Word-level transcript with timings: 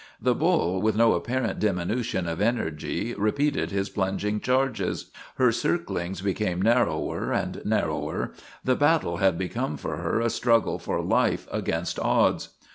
The 0.19 0.33
bull, 0.33 0.81
with 0.81 0.95
no 0.95 1.13
apparent 1.13 1.59
diminution 1.59 2.27
of 2.27 2.41
energy, 2.41 3.13
repeated 3.13 3.69
his 3.69 3.87
plunging 3.91 4.39
charges. 4.39 5.11
Her 5.35 5.51
cir 5.51 5.77
clings 5.77 6.21
became 6.23 6.59
narrower 6.59 7.31
and 7.31 7.63
narrower; 7.65 8.33
the 8.63 8.75
battle 8.75 9.17
had 9.17 9.37
become 9.37 9.77
for 9.77 9.97
her 9.97 10.19
a 10.19 10.31
struggle 10.31 10.79
for 10.79 11.03
life 11.03 11.47
against 11.51 11.99
odds. 11.99 12.49